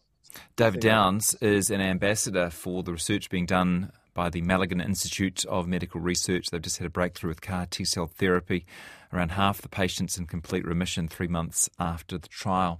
David 0.56 0.80
Downs 0.80 1.34
is 1.40 1.70
an 1.70 1.80
ambassador 1.80 2.50
for 2.50 2.82
the 2.82 2.92
research 2.92 3.30
being 3.30 3.46
done 3.46 3.90
by 4.16 4.30
the 4.30 4.40
Malaghan 4.40 4.82
Institute 4.82 5.44
of 5.44 5.68
Medical 5.68 6.00
Research. 6.00 6.46
They've 6.46 6.62
just 6.62 6.78
had 6.78 6.86
a 6.86 6.90
breakthrough 6.90 7.28
with 7.28 7.42
CAR 7.42 7.66
T 7.66 7.84
cell 7.84 8.06
therapy. 8.06 8.64
Around 9.12 9.32
half 9.32 9.60
the 9.60 9.68
patients 9.68 10.16
in 10.18 10.26
complete 10.26 10.64
remission 10.64 11.06
three 11.06 11.28
months 11.28 11.68
after 11.78 12.16
the 12.16 12.26
trial. 12.26 12.74